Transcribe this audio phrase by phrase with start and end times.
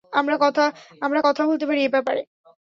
[0.13, 2.21] আমরা কথা বলতে পারি এ ব্যাপারে।